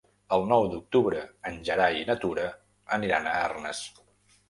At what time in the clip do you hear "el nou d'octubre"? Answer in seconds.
0.37-1.21